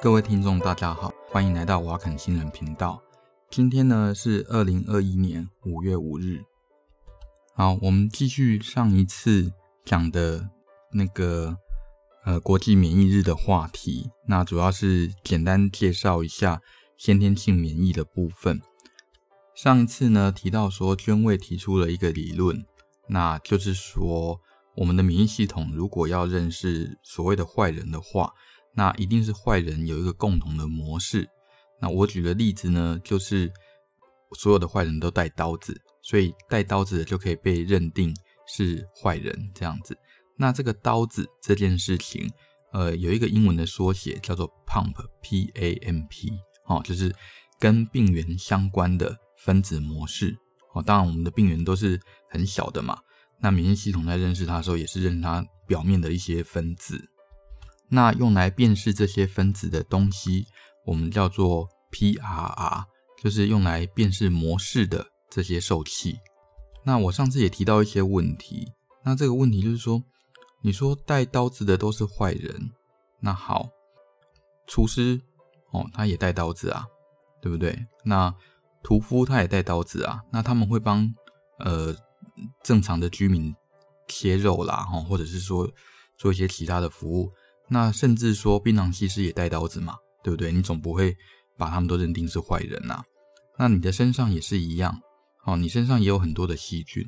[0.00, 3.02] 各位听众，大家好，欢迎来到瓦肯新人频道。
[3.50, 6.44] 今天呢是二零二一年五月五日。
[7.56, 9.52] 好，我们继续上一次
[9.84, 10.48] 讲的
[10.92, 11.58] 那个
[12.24, 14.08] 呃国际免疫日的话题。
[14.28, 16.62] 那主要是简单介绍一下
[16.96, 18.62] 先天性免疫的部分。
[19.52, 22.64] 上一次呢提到说，娟位提出了一个理论，
[23.08, 24.40] 那就是说
[24.76, 28.32] 我们的免疫系统如果要认识所谓的坏人的话。
[28.78, 31.28] 那一定是坏人有一个共同的模式。
[31.80, 33.52] 那我举的例子呢，就是
[34.38, 38.14] 所有的坏人都带刀子，所以带刀子的就可以被认定
[38.46, 39.98] 是坏人这样子。
[40.36, 42.30] 那这个刀子这件事情，
[42.72, 46.30] 呃，有一个英文的缩写叫做 PAMP，P-A-M-P，
[46.66, 47.12] 哦，就是
[47.58, 50.38] 跟病原相关的分子模式。
[50.72, 52.00] 哦，当然我们的病原都是
[52.30, 52.96] 很小的嘛，
[53.40, 57.10] 那免疫系统在认识它的时候，也是认它表面的一些分子。
[57.88, 60.46] 那用来辨识这些分子的东西，
[60.84, 62.84] 我们叫做 PRR，
[63.22, 66.18] 就是用来辨识模式的这些受器。
[66.84, 68.72] 那我上次也提到一些问题，
[69.02, 70.02] 那这个问题就是说，
[70.62, 72.70] 你说带刀子的都是坏人，
[73.20, 73.68] 那好，
[74.66, 75.20] 厨师
[75.70, 76.86] 哦，他也带刀子啊，
[77.40, 77.86] 对不对？
[78.04, 78.34] 那
[78.82, 81.12] 屠夫他也带刀子啊，那他们会帮
[81.58, 81.94] 呃
[82.62, 83.54] 正常的居民
[84.06, 85.68] 切肉啦，哈，或者是说
[86.16, 87.30] 做一些其他的服务。
[87.68, 90.50] 那甚至说，槟榔西施也带刀子嘛，对不对？
[90.50, 91.14] 你总不会
[91.56, 93.02] 把他们都认定是坏人呐。
[93.58, 95.00] 那你的身上也是一样，
[95.44, 97.04] 哦，你身上也有很多的细菌。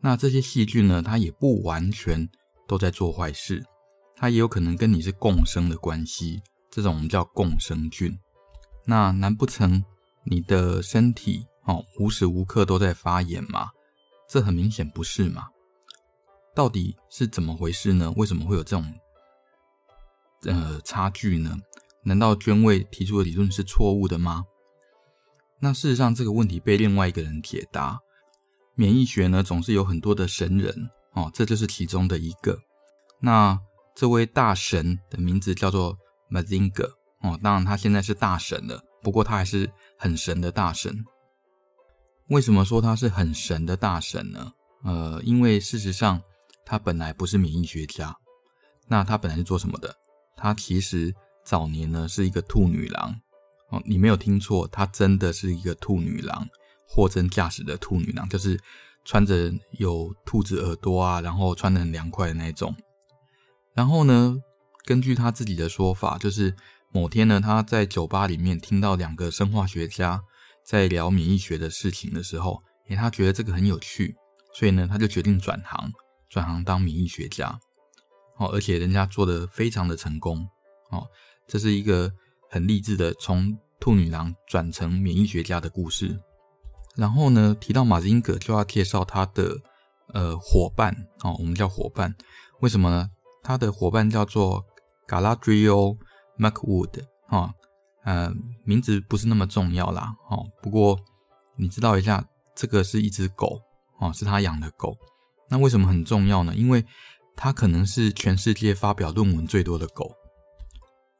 [0.00, 2.28] 那这些细菌呢，它也不完全
[2.66, 3.64] 都在做坏事，
[4.16, 8.18] 它也有可能跟你是共生的关系，这种我们叫共生菌。
[8.86, 9.84] 那难不成
[10.24, 13.68] 你的身体哦，无时无刻都在发炎吗？
[14.28, 15.48] 这很明显不是嘛。
[16.54, 18.10] 到底是怎么回事呢？
[18.16, 18.94] 为什么会有这种？
[20.44, 21.56] 呃，差距呢？
[22.04, 24.44] 难道捐位提出的理论是错误的吗？
[25.60, 27.98] 那事实上，这个问题被另外一个人解答。
[28.74, 32.56] 免疫学呢，总是有很多的神人哦，这就是其中的一个。
[33.20, 33.58] 那
[33.96, 35.98] 这位大神的名字叫做
[36.30, 41.04] Mazinger 哦，当然他现在是大神了，不过他还是很神的大神。
[42.28, 44.52] 为什么说他是很神的大神呢？
[44.84, 46.22] 呃，因为事实上
[46.64, 48.14] 他本来不是免疫学家，
[48.86, 49.96] 那他本来是做什么的？
[50.38, 53.20] 她其实早年呢是一个兔女郎
[53.70, 56.48] 哦，你没有听错，她真的是一个兔女郎，
[56.86, 58.58] 货真价实的兔女郎，就是
[59.04, 62.74] 穿着有兔子耳朵啊，然后穿的很凉快的那种。
[63.74, 64.36] 然后呢，
[64.84, 66.54] 根据她自己的说法，就是
[66.92, 70.22] 某天呢，她在酒吧里面听到两个生化学家
[70.64, 74.16] 在聊免疫学的事情的时候，诶，她觉得这个很有趣，
[74.54, 75.92] 所以呢，她就决定转行，
[76.30, 77.60] 转行当免疫学家。
[78.38, 80.48] 哦，而且人家做得非常的成功，
[80.90, 81.06] 哦，
[81.46, 82.10] 这是一个
[82.48, 86.18] 很励志的从兔女郎转成免疫学家的故事。
[86.96, 89.56] 然后呢，提到马丁格就要介绍他的
[90.14, 92.14] 呃伙伴，哦，我们叫伙伴，
[92.60, 93.08] 为什么呢？
[93.42, 94.64] 他的伙伴叫做
[95.06, 95.96] Galadriel
[96.38, 97.52] Macwood，哦，
[98.04, 98.32] 呃，
[98.64, 100.98] 名字不是那么重要啦，哦，不过
[101.56, 103.60] 你知道一下，这个是一只狗，
[104.00, 104.96] 哦，是他养的狗。
[105.50, 106.54] 那为什么很重要呢？
[106.54, 106.84] 因为
[107.40, 110.12] 他可能是全世界发表论文最多的狗，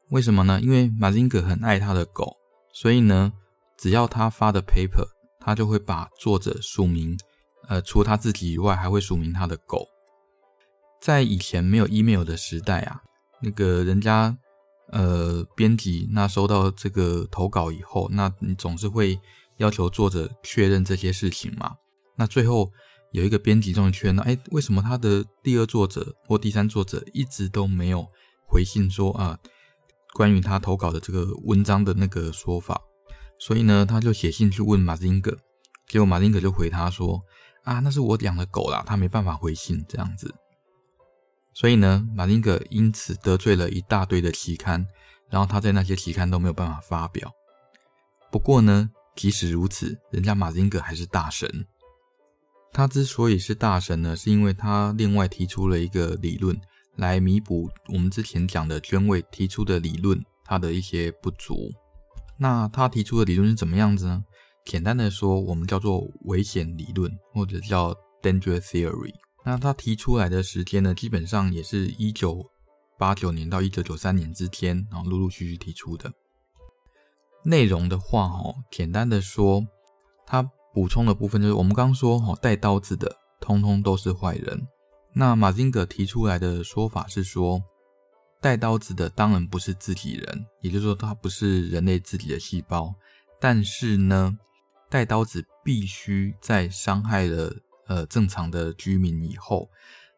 [0.09, 0.59] 为什么呢？
[0.61, 2.35] 因为马丁格很爱他的狗，
[2.73, 3.31] 所以呢，
[3.77, 5.07] 只要他发的 paper，
[5.39, 7.17] 他就会把作者署名，
[7.69, 9.87] 呃，除他自己以外，还会署名他的狗。
[10.99, 13.01] 在以前没有 email 的时代啊，
[13.41, 14.37] 那个人家
[14.91, 19.17] 呃编辑那收到这个投稿以后，那你总是会
[19.55, 21.77] 要求作者确认这些事情嘛，
[22.17, 22.69] 那最后。
[23.11, 28.07] 有一个编辑终于确认了，哎，为什么他的第二作者或第三作者一直都没有
[28.45, 29.39] 回信说啊，
[30.13, 32.79] 关于他投稿的这个文章的那个说法？
[33.39, 35.37] 所以呢，他就写信去问马丁格，
[35.87, 37.23] 结果马丁格就回他说
[37.63, 40.33] 啊，那是我养的狗啦，他没办法回信这样子。
[41.53, 44.85] 所以呢，马丁格因此得罪了一大堆的期刊，
[45.29, 47.31] 然后他在那些期刊都没有办法发表。
[48.31, 51.65] 不过呢，即使如此，人家马丁格还是大神。
[52.71, 56.55] 他之所以是大神呢，是因为他另外提出了一个理论
[56.95, 61.71] 来弥补我们之前讲的娟位提出的理论它的一些不足。
[62.37, 64.23] 那他提出的理论是怎么样子呢？
[64.65, 69.13] 简单的说，我们叫做危险理论，或者叫 danger theory。
[69.43, 72.45] 那他提出来的时间呢，基本上也是一九
[72.97, 76.11] 八九年到一九九三年之间，然后陆陆续续提出的。
[77.43, 79.65] 内容的话，哦，简单的说，
[80.25, 80.49] 他。
[80.73, 84.67] 补充的部分就是，我们刚刚说，哈，带刀子的通通都是坏人。
[85.13, 87.61] 那马丁格提出来的说法是说，
[88.39, 92.93] 带刀子的当然不是自己人，也就是说，它不是人类自己的细胞。
[93.41, 94.37] 但是呢，
[94.89, 97.51] 带刀子必须在伤害了
[97.87, 99.69] 呃正常的居民以后，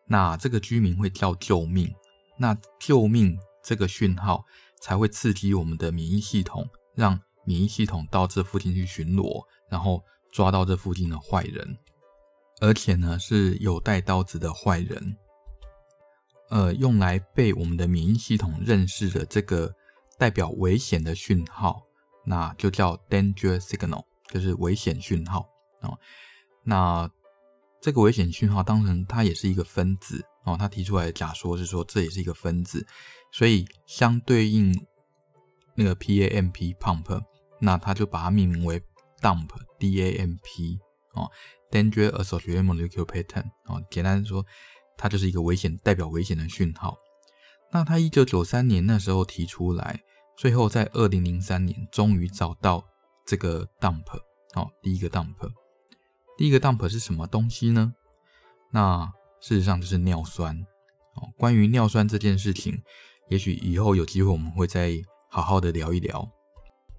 [0.08, 1.90] 那这个居民会叫救命，
[2.38, 4.44] 那救命这个讯号
[4.82, 11.78] 才会刺激我们的免疫系统，让免疫系统到这附近去巡逻，然后抓到这附近的坏人，
[12.60, 15.18] 而且呢是有带刀子的坏人。
[16.50, 19.74] 呃，用来被我们的免疫系统认识的这个
[20.18, 21.82] 代表危险的讯号，
[22.26, 25.48] 那就叫 danger signal，就是危险讯号
[25.80, 25.98] 哦。
[26.64, 27.10] 那
[27.80, 32.86] 这个危险讯号当成它也是一个分子哦，他提出来的假说是说这也是一个分子，
[33.32, 34.72] 所以相对应
[35.74, 37.24] 那个 PAMP pump，
[37.60, 38.82] 那他就把它命名为
[39.22, 40.80] Dump, DAMP
[41.14, 41.30] 哦
[41.70, 44.46] ，danger associated molecular pattern 哦，简单说。
[44.98, 46.96] 它就是一个危险，代表危险的讯号。
[47.72, 50.00] 那他一九九三年那时候提出来，
[50.38, 52.86] 最后在二零零三年终于找到
[53.26, 54.06] 这个 dump
[54.54, 55.34] 哦，第一个 dump，
[56.38, 57.96] 第一个 dump 是什么东西呢？
[58.70, 60.56] 那事实上就是尿酸
[61.16, 61.34] 哦。
[61.36, 62.80] 关于尿酸这件事情，
[63.30, 64.92] 也许以后有机会我们会再
[65.32, 66.30] 好好的聊一聊。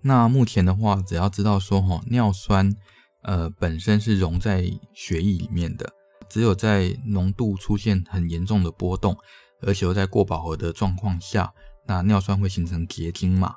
[0.03, 2.75] 那目前的话，只要知道说哈，尿酸
[3.23, 5.91] 呃本身是溶在血液里面的。
[6.29, 9.17] 只有在浓度出现很严重的波动，
[9.61, 11.53] 而且又在过饱和的状况下，
[11.87, 13.55] 那尿酸会形成结晶嘛？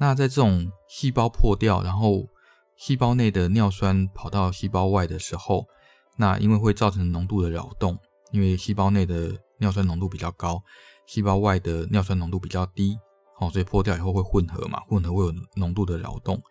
[0.00, 2.26] 那在这种细胞破掉，然后
[2.76, 5.66] 细胞内的尿酸跑到细胞外的时候，
[6.16, 7.96] 那因为会造成浓度的扰动，
[8.32, 10.60] 因为细胞内的尿酸浓度比较高，
[11.06, 12.98] 细胞外的尿酸浓度比较低，
[13.38, 16.42] 哦，所以破掉以后会混合嘛，混合会有浓度的扰动。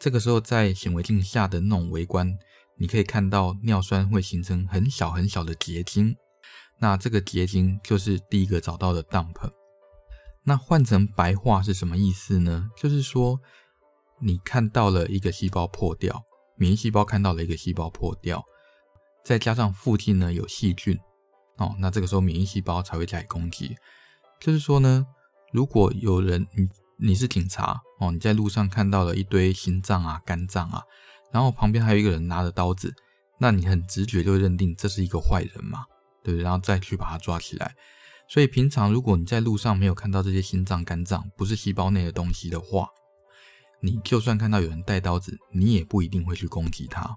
[0.00, 2.36] 这个时候在显微镜下的那种微观。
[2.78, 6.16] 你可以看到尿酸会形成很小很小的结晶，
[6.80, 9.52] 那这个结晶就是第一个找到的 dump。
[10.42, 12.70] 那换成白话是什么意思呢？
[12.76, 13.38] 就是说
[14.18, 16.24] 你看到了一个细胞破掉，
[16.56, 18.42] 免疫细胞看到了一个细胞破掉，
[19.22, 20.98] 再加上附近呢有细菌
[21.58, 23.76] 哦，那这个时候免疫细胞才会加以攻击。
[24.40, 25.06] 就是说呢，
[25.52, 26.68] 如果有人你
[27.08, 30.82] 你是警察哦，你在路上看到了一堆心脏啊、肝脏啊。
[31.32, 32.92] 然后旁边还有一个人拿着刀子，
[33.38, 35.84] 那你很直觉就认定这是一个坏人嘛，
[36.22, 36.42] 对不对？
[36.42, 37.74] 然后再去把他抓起来。
[38.28, 42.88] 所以平常如果你在路上没有看到这些心脏、肝脏，不是细胞内的东西的话，
[43.80, 47.16] 你就算看到有人带刀子，你也不一定会去攻击他。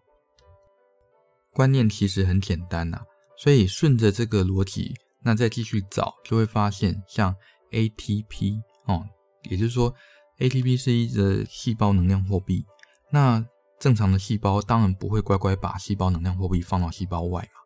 [1.52, 3.00] 观念其实很简单呐，
[3.38, 4.94] 所以顺着这个逻辑，
[5.24, 7.36] 那再继续找，就会发现像
[7.76, 9.06] ATP 哦，
[9.44, 9.94] 也就是说
[10.40, 12.66] ATP 是一个细胞能量货币，
[13.12, 13.46] 那。
[13.78, 17.60] 正常的细胞当然不会乖乖把细胞能量货币放到细胞外嘛，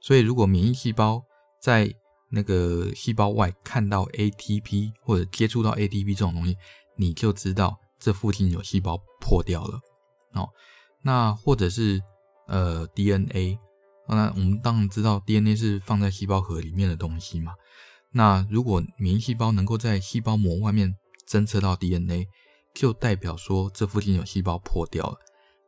[0.00, 1.22] 所以如果免疫细胞
[1.60, 1.94] 在
[2.30, 6.56] 那个细胞外看到 ATP 或者接触到 ATP 这种东西，
[6.96, 9.78] 你就知道这附近有细胞破掉了
[10.32, 10.48] 哦。
[11.02, 12.00] 那或者是
[12.48, 13.58] 呃 DNA，
[14.08, 17.52] 那我们当然知道 DNA 是放在细胞核里面的东西嘛。
[18.12, 20.94] 那如果免疫细胞能够在细胞膜外面
[21.26, 22.26] 侦测到 DNA，
[22.74, 25.16] 就代表说这附近有细胞破掉了。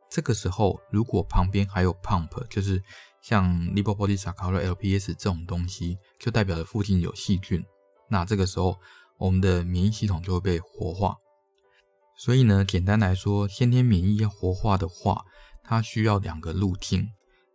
[0.09, 2.81] 这个时候，如果旁边还有 pump，就是
[3.21, 7.63] 像 lipopolysaccharide LPS 这种东西，就代表着附近有细菌。
[8.09, 8.77] 那这个时候，
[9.17, 11.15] 我们的免疫系统就会被活化。
[12.17, 15.25] 所以呢，简单来说，先天免疫要活化的话，
[15.63, 17.09] 它需要两个路径。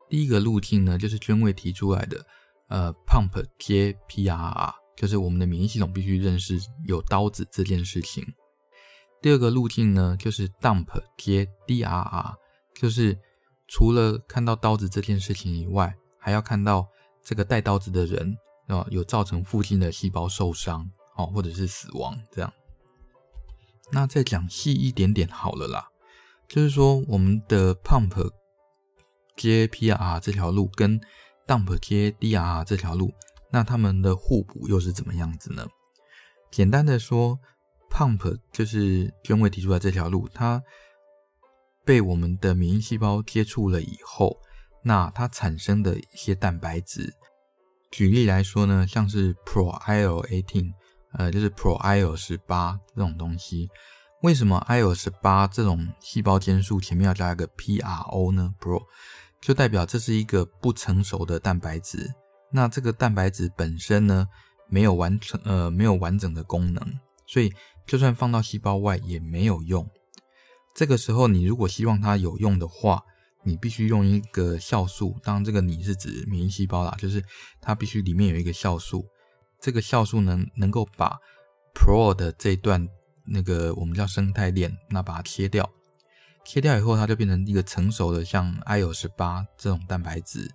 [0.09, 2.26] 第一个路径呢，就是娟位提出来的，
[2.69, 8.23] 呃，pump 接 PRR，就是我们的免疫系统必须认识有刀子这件事情。
[9.23, 12.35] 第二个路径呢，就是 dump 接 DRR。
[12.75, 13.19] 就是
[13.66, 16.87] 除了看到刀子这件事情以外，还要看到
[17.25, 22.52] 这个带刀子的人啊，有造成附近的细胞受伤哦，或者是死亡这样。
[23.92, 25.88] 那再讲细一点点好了啦，
[26.47, 28.30] 就是说我们的 pump
[29.35, 31.00] 接 P R 这条路跟
[31.47, 33.11] dump 接 D R 这条路，
[33.50, 35.66] 那它们的互补又是怎么样子呢？
[36.50, 37.38] 简单的说
[37.90, 40.62] ，pump 就是娟位提出来这条路，它。
[41.83, 44.37] 被我们的免疫细胞接触了以后，
[44.85, 47.12] 那它产生的一些蛋白质，
[47.90, 50.73] 举例来说呢，像是 pro-IL-18，
[51.14, 53.69] 呃，就是 pro-IL-18 这种东西。
[54.23, 58.80] 为什么 IL-18 这种细胞间数前面要加一个 PRO 呢？pro
[59.40, 62.12] 就代表这是一个不成熟的蛋白质。
[62.52, 64.28] 那这个蛋白质本身呢，
[64.69, 67.52] 没有完成，呃，没有完整的功能，所以
[67.87, 69.88] 就算放到细胞外也没有用。
[70.75, 73.02] 这个时候，你如果希望它有用的话，
[73.42, 75.16] 你必须用一个酵素。
[75.23, 77.25] 当然，这个你是指免疫细胞啦，就是
[77.61, 79.07] 它必须里面有一个酵素。
[79.61, 81.19] 这个酵素能能够把
[81.75, 82.88] Pro 的这段
[83.26, 85.71] 那个我们叫生态链，那把它切掉，
[86.45, 90.50] 切掉以后，它就变成一个成熟的像 IL 十八这种蛋白质。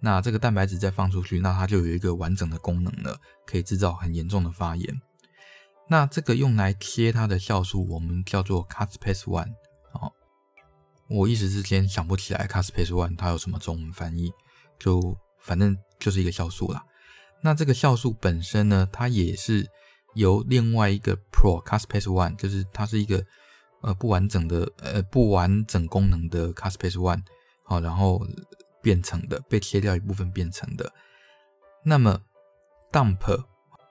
[0.00, 5.00] 那这个蛋白质再放出去，那它就有一个完整的功能了，可以制造很严重的发炎。
[5.88, 9.50] 那这个用来切它的酵素，我们叫做 caspase one。
[9.92, 10.10] 哦，
[11.08, 14.32] 我一时之间想不起来 caspase one 它有什么中文翻译，
[14.78, 16.82] 就反正就是一个酵素啦。
[17.42, 19.66] 那这个酵素本身呢，它也是
[20.14, 23.22] 由另外一个 pro caspase one，就是它是一个
[23.82, 27.22] 呃不完整的呃不完整功能的 caspase one，
[27.64, 28.24] 好，然后
[28.82, 30.92] 变成的被切掉一部分变成的。
[31.84, 32.20] 那么
[32.92, 33.44] dump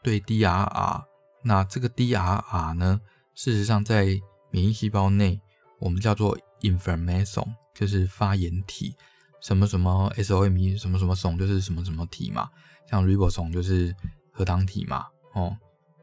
[0.04, 1.04] 对 DRR，
[1.44, 3.02] 那这个 DRR 呢，
[3.34, 4.20] 事实上在
[4.52, 5.40] 免疫细胞内
[5.80, 8.96] 我们叫做 inflammation，就是发炎体，
[9.42, 12.50] 什么什么 S O M 什么什么松就是什么什么体嘛。
[12.90, 13.96] 像 ribosome 就是
[14.32, 15.56] 核糖体嘛，哦，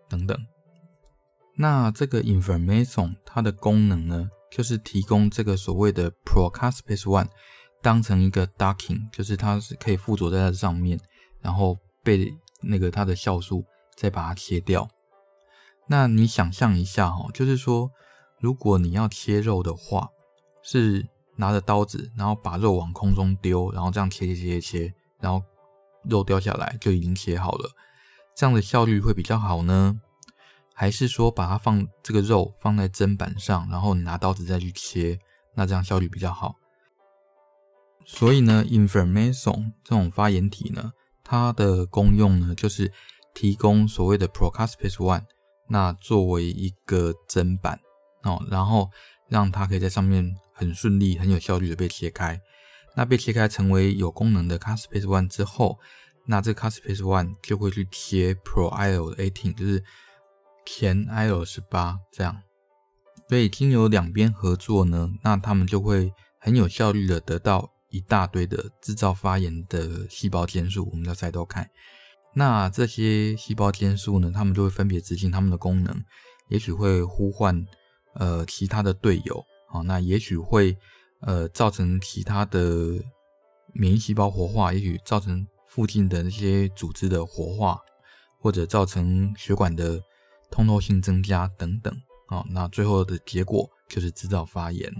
[0.08, 0.38] 等等。
[1.56, 7.28] 那这个 inflammasome 它的功能呢，就是提供这个所谓的 pro-caspase one
[7.86, 10.98] 当成一个 docking，就是它是可以附着在它上面，
[11.40, 13.64] 然后被那个它的酵素
[13.94, 14.88] 再把它切掉。
[15.86, 17.88] 那你想象一下哈，就是说，
[18.40, 20.08] 如果你要切肉的话，
[20.64, 25.40] 是拿着刀子，然后把肉往空中丢，然后这样切切切切切，然后。
[26.08, 27.68] 肉掉下来就已经切好了，
[28.36, 30.00] 这样的效率会比较好呢？
[30.72, 35.18] 还是说把它放这个肉放在砧板上，然后你拿刀子再去切，
[35.56, 36.54] 那这样效率比较好？
[38.08, 40.92] 所以呢，information 这种发言体呢，
[41.24, 42.92] 它的功用呢，就是
[43.34, 45.24] 提供所谓的 pro-caspase one，
[45.68, 47.80] 那作为一个砧板
[48.22, 48.90] 哦，然后
[49.28, 52.40] 让它可以在上面很顺利、很有效率的被切开。
[52.94, 55.78] 那被切开成为有功能的 caspase one 之后，
[56.26, 59.82] 那这 caspase one 就会去切 pro IL eighteen，就是
[60.64, 62.40] 前 IL 十八这样。
[63.28, 71.68] 所以经由两边合作呢，那他们就会很有效率的得到一大堆的制造发炎的细胞间素，我们叫 cytokine。
[72.34, 76.04] 那这些细胞间素呢，他们就会分别执行他们的功能，
[76.48, 77.66] 也许会呼唤
[78.14, 80.76] 呃其他的队友，好，那也许会。
[81.22, 82.92] 呃，造成其他的
[83.72, 87.80] 免疫细胞活化，也许造成附近的那些组织的活化，
[88.38, 89.98] 或者造成血管的
[90.50, 91.92] 通透性增加等等
[92.26, 94.92] 啊、那最后的结果就是制造发炎。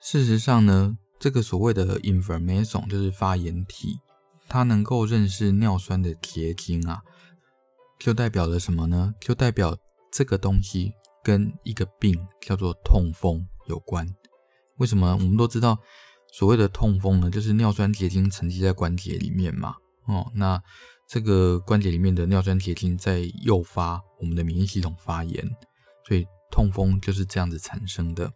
[0.00, 4.00] 事实上呢，这个所谓的 information 就是发炎体，
[4.48, 7.02] 它能够认识尿酸的结晶啊，
[7.98, 9.14] 就代表了什么呢？
[9.20, 9.76] 就代表
[10.10, 14.08] 这个东西跟一个病叫做痛风有关。
[14.78, 15.78] 为什么我们都知道
[16.32, 17.30] 所谓的痛风呢？
[17.30, 19.74] 就是尿酸结晶沉积在关节里面嘛。
[20.06, 20.60] 哦，那
[21.06, 25.44] 这个关节里面的尿酸结晶在诱发我们的免疫系统发炎，
[26.08, 28.32] 所以痛风就是这样子产生的。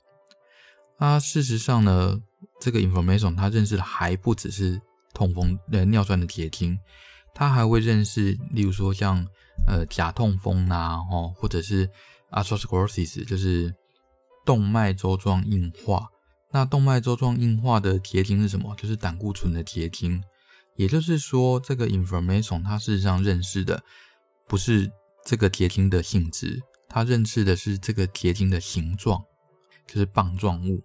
[0.99, 2.21] 啊，事实上呢，
[2.64, 4.80] 这个 information 它认识的还不只是
[5.12, 6.78] 痛风的尿酸的结晶，
[7.35, 9.23] 它还会认识，例如说像
[9.66, 11.87] 呃假痛风啊，哦，或者是
[12.30, 13.75] atherosclerosis，就是
[14.47, 16.09] 动脉粥状硬化。
[16.52, 18.75] 那动脉粥状硬化的结晶是什么？
[18.76, 20.23] 就是胆固醇的结晶。
[20.76, 23.85] 也就是说，这个 information 它事实上认识的
[24.49, 24.90] 不是
[25.26, 29.23] 这个结晶的性质，它认识的是这个结晶的形状，
[29.87, 30.83] 就是棒状物。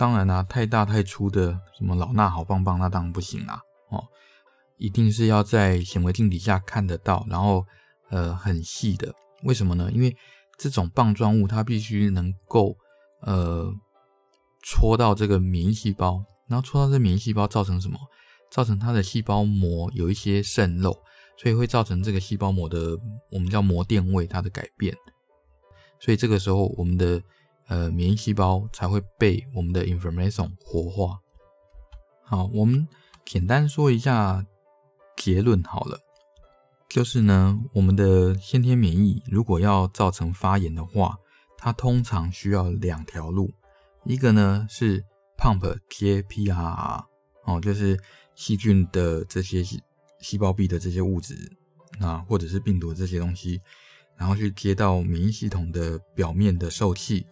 [0.00, 3.60] 当然啦、太大太粗的什么老衲好棒棒，那当然不行啦。
[3.90, 4.02] 哦，
[4.78, 7.66] 一定是要在显微镜底下看得到，然后
[8.08, 9.14] 呃很细的。
[9.42, 9.90] 为什么呢？
[9.92, 10.16] 因为
[10.58, 12.74] 这种棒状物它必须能够
[13.20, 13.70] 呃。
[14.62, 17.98] 戳到这个免疫细胞，然后戳到这免疫细胞造成什么？
[18.50, 20.92] 造成它的细胞膜有一些渗漏，
[21.38, 22.94] 所以会造成这个细胞膜的
[23.30, 24.94] 我们叫膜电位它的改变。
[25.98, 27.22] 所以这个时候我们的
[27.70, 31.20] 呃免疫细胞才会被我们的 information 活化。
[32.24, 32.86] 好，我们
[33.24, 34.44] 简单说一下
[35.16, 35.98] 结论好了，
[36.88, 41.16] 就是呢，我们的先天免疫如果要造成发炎的话，
[41.56, 43.52] 它通常需要两条路。
[44.04, 45.04] 一个呢是
[45.36, 47.04] pump KPRR，
[47.44, 48.00] 哦，就是
[48.34, 49.62] 细菌的这些
[50.20, 51.36] 细胞壁的这些物质
[52.00, 53.60] 啊，或者是病毒这些东西，
[54.16, 57.26] 然后去接到免疫系统的表面的受器。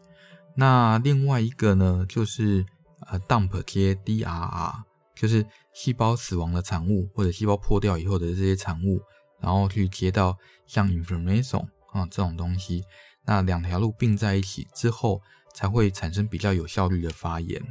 [0.61, 2.67] 那另外一个呢，就是
[3.07, 4.75] 呃 dump 接 DRR，
[5.15, 9.01] 就是细胞死亡的产物或者细胞破掉以后的这些产物，
[9.41, 10.37] 然后去接到
[10.67, 11.61] 像 information
[11.93, 12.83] 啊这种东西。
[13.25, 15.23] 那两条路并在一起之后，
[15.55, 17.63] 才会产生比较有效率的发炎。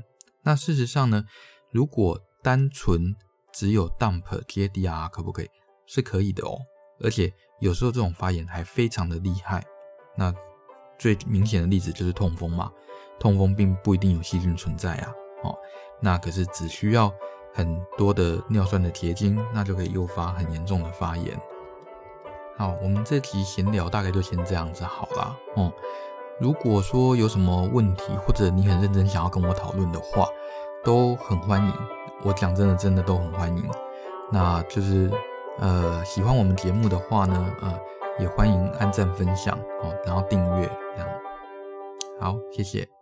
[0.44, 1.26] 那事实上呢，
[1.74, 3.14] 如果单纯
[3.52, 5.50] 只有 dump 接 DRR 可不可以？
[5.88, 6.58] 是可以的哦。
[7.02, 9.62] 而且有时候这种发炎还非常的厉害。
[10.16, 10.34] 那
[10.98, 12.72] 最明显的例子就是痛风嘛，
[13.20, 15.14] 痛风并不一定有细菌存在啊，
[15.44, 15.56] 哦，
[16.00, 17.12] 那可是只需要
[17.54, 21.40] 很多的尿酸的结晶，那就可以诱发很严重的发炎。
[22.58, 25.36] 好，我们这集闲聊大概就先这样子好啦。
[25.56, 25.72] 哦。
[26.40, 30.28] 如果说有什么问题，或者你很认真想要跟我讨论的话，
[30.84, 31.74] 都很欢迎。
[32.24, 33.68] 我讲真的，真的都很欢迎。
[34.32, 35.12] 那就是，
[35.58, 37.80] 呃，喜欢我们节目的话呢，呃，
[38.20, 40.70] 也欢迎按赞、分享哦，然后订阅
[42.20, 42.97] 好，谢谢。